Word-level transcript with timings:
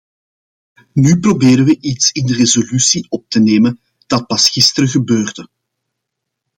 Nu 0.93 1.19
proberen 1.19 1.65
we 1.65 1.77
iets 1.79 2.11
in 2.11 2.25
de 2.25 2.33
resolutie 2.35 3.05
op 3.09 3.29
te 3.29 3.39
nemen 3.39 3.79
dat 4.07 4.27
pas 4.27 4.49
gisteren 4.49 4.89
gebeurde. 4.89 5.47